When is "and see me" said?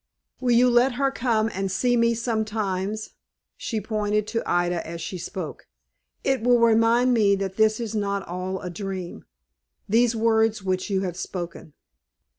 1.53-2.15